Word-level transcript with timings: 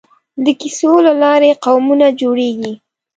د 0.45 0.47
کیسو 0.61 0.91
له 1.05 1.13
لارې 1.23 1.51
قومونه 1.65 2.07
جوړېږي. 2.21 2.73